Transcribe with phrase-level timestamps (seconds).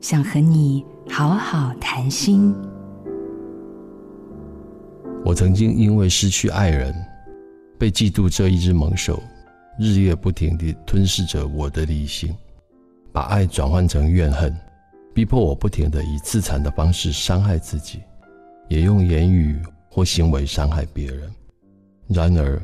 [0.00, 2.54] 想和你好好谈心。
[5.22, 6.94] 我曾经因为失去爱人，
[7.78, 9.22] 被嫉妒这一只猛兽
[9.78, 12.34] 日夜不停地吞噬着我的理性，
[13.12, 14.56] 把爱转换成怨恨，
[15.12, 18.00] 逼迫我不停地以自残的方式伤害自己，
[18.70, 19.60] 也用言语
[19.90, 21.30] 或行为伤害别人。
[22.08, 22.60] 然而，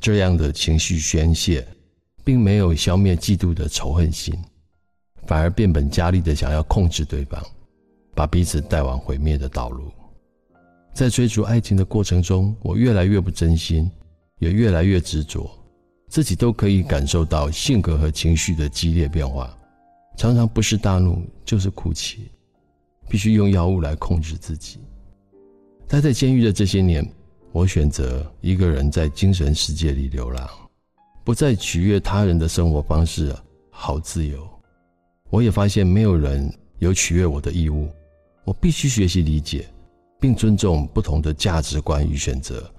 [0.00, 1.66] 这样的情绪宣泄，
[2.24, 4.34] 并没有消灭嫉妒的仇恨心，
[5.30, 7.40] 反而变本加厉地想要控制对方，
[8.16, 9.88] 把彼此带往毁灭的道路。
[10.92, 13.88] 在追逐爱情的过程中，我越来越不真心，
[14.40, 15.48] 也越来越执着，
[16.08, 19.56] 自己都可以感受到性格和情绪的激烈变化，
[20.16, 22.28] 常常不是大怒就是哭泣，
[23.08, 24.80] 必须用药物来控制自己。
[25.86, 27.08] 待在监狱的这些年，
[27.52, 30.50] 我选择一个人在精神世界里流浪，
[31.22, 33.32] 不再取悦他人的生活方式，
[33.70, 34.44] 好自由。
[35.30, 37.88] 我也发现没有人有取悦我的义务，
[38.44, 39.66] 我必须学习理解。
[40.20, 42.70] 并尊重不同的价值观与选择，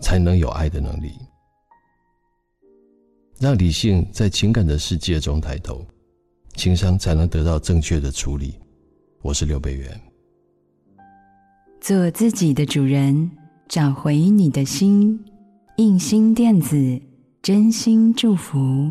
[0.00, 1.12] 才能有爱的能力，
[3.38, 5.86] 让理性在情感的世界中抬头，
[6.56, 8.58] 情商才能得到正确的处理。
[9.22, 10.00] 我是刘北元，
[11.80, 13.30] 做自己的主人，
[13.68, 15.24] 找回你的心。
[15.76, 17.00] 印心电子，
[17.42, 18.90] 真心祝福。